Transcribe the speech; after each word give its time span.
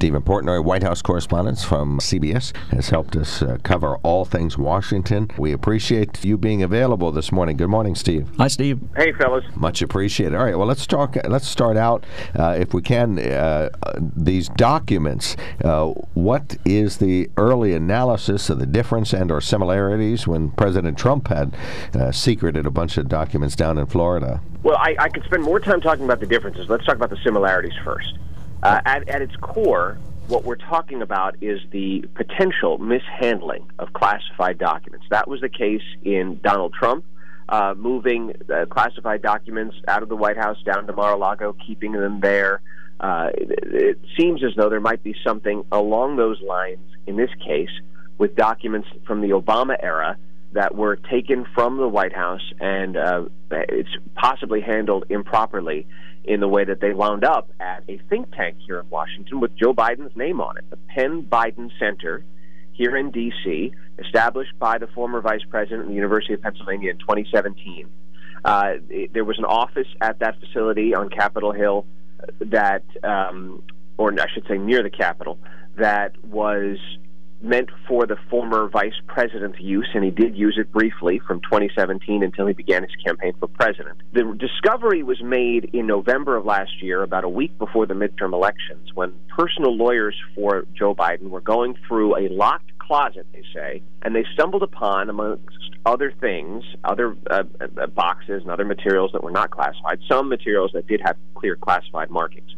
Stephen 0.00 0.22
Portnoy, 0.22 0.62
White 0.62 0.84
House 0.84 1.02
correspondent 1.02 1.58
from 1.58 1.98
CBS, 1.98 2.56
has 2.70 2.88
helped 2.90 3.16
us 3.16 3.42
uh, 3.42 3.58
cover 3.64 3.96
all 4.04 4.24
things 4.24 4.56
Washington. 4.56 5.28
We 5.36 5.50
appreciate 5.50 6.24
you 6.24 6.38
being 6.38 6.62
available 6.62 7.10
this 7.10 7.32
morning. 7.32 7.56
Good 7.56 7.66
morning, 7.68 7.96
Steve. 7.96 8.30
Hi, 8.38 8.46
Steve. 8.46 8.78
Hey, 8.94 9.10
fellas. 9.10 9.44
Much 9.56 9.82
appreciated. 9.82 10.36
All 10.36 10.44
right, 10.44 10.56
well, 10.56 10.68
let's 10.68 10.86
talk. 10.86 11.16
Let's 11.26 11.48
start 11.48 11.76
out, 11.76 12.06
uh, 12.38 12.56
if 12.56 12.72
we 12.72 12.80
can, 12.80 13.18
uh, 13.18 13.70
these 13.98 14.48
documents. 14.50 15.34
Uh, 15.64 15.86
what 16.14 16.56
is 16.64 16.98
the 16.98 17.28
early 17.36 17.74
analysis 17.74 18.48
of 18.50 18.60
the 18.60 18.66
difference 18.66 19.12
and/or 19.12 19.40
similarities 19.40 20.28
when 20.28 20.52
President 20.52 20.96
Trump 20.96 21.26
had 21.26 21.56
uh, 21.94 22.12
secreted 22.12 22.66
a 22.66 22.70
bunch 22.70 22.98
of 22.98 23.08
documents 23.08 23.56
down 23.56 23.78
in 23.78 23.86
Florida? 23.86 24.42
Well, 24.62 24.76
I, 24.76 24.94
I 24.96 25.08
could 25.08 25.24
spend 25.24 25.42
more 25.42 25.58
time 25.58 25.80
talking 25.80 26.04
about 26.04 26.20
the 26.20 26.26
differences. 26.26 26.68
Let's 26.68 26.86
talk 26.86 26.94
about 26.94 27.10
the 27.10 27.18
similarities 27.24 27.74
first. 27.82 28.14
Uh, 28.62 28.80
at, 28.84 29.08
at 29.08 29.22
its 29.22 29.36
core, 29.36 29.98
what 30.26 30.44
we're 30.44 30.56
talking 30.56 31.00
about 31.00 31.36
is 31.40 31.60
the 31.70 32.04
potential 32.14 32.78
mishandling 32.78 33.70
of 33.78 33.92
classified 33.92 34.58
documents. 34.58 35.06
That 35.10 35.28
was 35.28 35.40
the 35.40 35.48
case 35.48 35.82
in 36.02 36.40
Donald 36.42 36.74
Trump. 36.74 37.04
Uh, 37.48 37.74
moving 37.76 38.34
uh, 38.52 38.66
classified 38.66 39.22
documents 39.22 39.74
out 39.86 40.02
of 40.02 40.10
the 40.10 40.16
White 40.16 40.36
House 40.36 40.62
down 40.64 40.86
to 40.86 40.92
Mar-a-Lago, 40.92 41.56
keeping 41.66 41.92
them 41.92 42.20
there. 42.20 42.60
Uh, 43.00 43.30
it, 43.32 43.58
it 43.72 43.98
seems 44.18 44.44
as 44.44 44.50
though 44.54 44.68
there 44.68 44.80
might 44.80 45.02
be 45.02 45.14
something 45.24 45.64
along 45.72 46.16
those 46.16 46.40
lines 46.42 46.84
in 47.06 47.16
this 47.16 47.30
case 47.46 47.70
with 48.18 48.36
documents 48.36 48.88
from 49.06 49.22
the 49.22 49.28
Obama 49.28 49.76
era 49.82 50.18
that 50.52 50.74
were 50.74 50.96
taken 50.96 51.46
from 51.54 51.76
the 51.76 51.88
White 51.88 52.14
House 52.14 52.52
and 52.60 52.96
uh, 52.96 53.24
it's 53.50 53.90
possibly 54.14 54.60
handled 54.60 55.04
improperly 55.10 55.86
in 56.24 56.40
the 56.40 56.48
way 56.48 56.64
that 56.64 56.80
they 56.80 56.92
wound 56.92 57.24
up 57.24 57.50
at 57.60 57.84
a 57.88 57.98
think 58.08 58.34
tank 58.34 58.56
here 58.66 58.78
in 58.80 58.88
Washington 58.90 59.40
with 59.40 59.54
Joe 59.56 59.72
Biden's 59.72 60.16
name 60.16 60.40
on 60.40 60.56
it, 60.58 60.68
the 60.70 60.76
Penn 60.76 61.22
Biden 61.22 61.70
Center 61.78 62.24
here 62.72 62.96
in 62.96 63.10
D.C., 63.10 63.72
established 63.98 64.56
by 64.58 64.78
the 64.78 64.86
former 64.88 65.20
vice 65.20 65.42
president 65.48 65.82
of 65.82 65.88
the 65.88 65.94
University 65.94 66.34
of 66.34 66.42
Pennsylvania 66.42 66.90
in 66.90 66.98
2017. 66.98 67.88
Uh, 68.44 68.74
it, 68.88 69.12
there 69.12 69.24
was 69.24 69.38
an 69.38 69.44
office 69.44 69.88
at 70.00 70.20
that 70.20 70.38
facility 70.38 70.94
on 70.94 71.08
Capitol 71.08 71.52
Hill 71.52 71.86
that, 72.40 72.84
um, 73.02 73.62
or 73.96 74.12
I 74.12 74.26
should 74.32 74.46
say 74.46 74.58
near 74.58 74.82
the 74.82 74.90
Capitol, 74.90 75.38
that 75.76 76.12
was 76.24 76.78
meant 77.40 77.70
for 77.86 78.06
the 78.06 78.16
former 78.30 78.68
vice 78.68 79.00
president's 79.06 79.60
use, 79.60 79.88
and 79.94 80.04
he 80.04 80.10
did 80.10 80.36
use 80.36 80.56
it 80.58 80.72
briefly 80.72 81.20
from 81.26 81.40
2017 81.40 82.22
until 82.22 82.46
he 82.46 82.52
began 82.52 82.82
his 82.82 82.94
campaign 83.04 83.32
for 83.38 83.46
president. 83.46 84.00
The 84.12 84.36
discovery 84.38 85.02
was 85.02 85.22
made 85.22 85.70
in 85.72 85.86
November 85.86 86.36
of 86.36 86.44
last 86.44 86.82
year, 86.82 87.02
about 87.02 87.24
a 87.24 87.28
week 87.28 87.56
before 87.58 87.86
the 87.86 87.94
midterm 87.94 88.32
elections, 88.32 88.90
when 88.94 89.14
personal 89.28 89.76
lawyers 89.76 90.16
for 90.34 90.66
Joe 90.76 90.94
Biden 90.94 91.30
were 91.30 91.40
going 91.40 91.76
through 91.86 92.16
a 92.16 92.28
locked 92.28 92.76
closet, 92.78 93.26
they 93.32 93.44
say, 93.54 93.82
and 94.02 94.14
they 94.14 94.24
stumbled 94.32 94.62
upon, 94.62 95.10
amongst 95.10 95.56
other 95.86 96.12
things, 96.20 96.64
other 96.84 97.16
uh, 97.30 97.44
uh, 97.60 97.86
boxes 97.86 98.42
and 98.42 98.50
other 98.50 98.64
materials 98.64 99.10
that 99.12 99.22
were 99.22 99.30
not 99.30 99.50
classified, 99.50 100.00
some 100.08 100.28
materials 100.28 100.70
that 100.74 100.86
did 100.86 101.00
have 101.04 101.16
clear 101.34 101.56
classified 101.56 102.10
markings. 102.10 102.50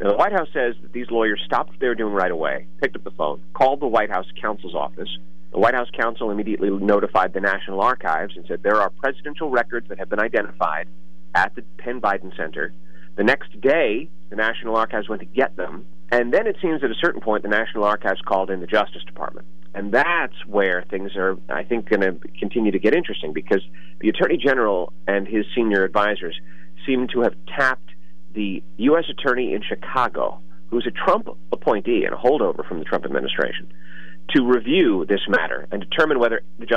Now, 0.00 0.10
the 0.10 0.16
White 0.16 0.32
House 0.32 0.48
says 0.52 0.74
that 0.82 0.92
these 0.92 1.10
lawyers 1.10 1.40
stopped 1.46 1.70
what 1.70 1.80
they 1.80 1.88
were 1.88 1.94
doing 1.94 2.12
right 2.12 2.30
away, 2.30 2.66
picked 2.82 2.96
up 2.96 3.04
the 3.04 3.10
phone, 3.12 3.42
called 3.54 3.80
the 3.80 3.86
White 3.86 4.10
House 4.10 4.26
counsel's 4.40 4.74
office. 4.74 5.08
The 5.52 5.58
White 5.58 5.74
House 5.74 5.88
counsel 5.98 6.30
immediately 6.30 6.68
notified 6.68 7.32
the 7.32 7.40
National 7.40 7.80
Archives 7.80 8.36
and 8.36 8.44
said 8.46 8.62
there 8.62 8.80
are 8.80 8.90
presidential 8.90 9.48
records 9.48 9.88
that 9.88 9.98
have 9.98 10.10
been 10.10 10.20
identified 10.20 10.88
at 11.34 11.54
the 11.54 11.62
Penn 11.78 12.00
Biden 12.00 12.36
Center. 12.36 12.74
The 13.16 13.24
next 13.24 13.58
day, 13.62 14.10
the 14.28 14.36
National 14.36 14.76
Archives 14.76 15.08
went 15.08 15.20
to 15.20 15.26
get 15.26 15.56
them, 15.56 15.86
and 16.12 16.32
then 16.32 16.46
it 16.46 16.56
seems 16.60 16.84
at 16.84 16.90
a 16.90 16.94
certain 17.00 17.22
point 17.22 17.42
the 17.42 17.48
National 17.48 17.84
Archives 17.84 18.20
called 18.20 18.50
in 18.50 18.60
the 18.60 18.66
Justice 18.66 19.02
Department. 19.04 19.46
And 19.74 19.92
that's 19.92 20.34
where 20.46 20.84
things 20.90 21.16
are, 21.16 21.36
I 21.48 21.62
think, 21.62 21.88
going 21.88 22.00
to 22.00 22.18
continue 22.38 22.72
to 22.72 22.78
get 22.78 22.94
interesting 22.94 23.32
because 23.32 23.62
the 24.00 24.10
Attorney 24.10 24.36
General 24.36 24.92
and 25.06 25.26
his 25.26 25.46
senior 25.54 25.84
advisors 25.84 26.38
seem 26.86 27.08
to 27.08 27.20
have 27.22 27.34
tapped 27.46 27.90
the 28.36 28.62
U.S. 28.76 29.04
Attorney 29.08 29.54
in 29.54 29.62
Chicago, 29.62 30.40
who's 30.70 30.86
a 30.86 30.90
Trump 30.92 31.28
appointee 31.50 32.04
and 32.04 32.14
a 32.14 32.16
holdover 32.16 32.66
from 32.68 32.78
the 32.78 32.84
Trump 32.84 33.04
administration, 33.04 33.72
to 34.30 34.44
review 34.44 35.04
this 35.08 35.20
matter 35.28 35.66
and 35.72 35.80
determine 35.80 36.18
whether 36.18 36.42
the 36.58 36.66
Justice 36.66 36.74